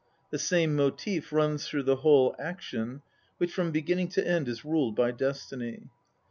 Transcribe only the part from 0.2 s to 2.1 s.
The same motive runs through the